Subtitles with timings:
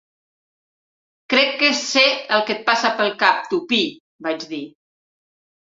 [1.33, 3.85] "Crec que sé el que et passa pel cap, Tuppy",
[4.29, 4.65] vaig dir.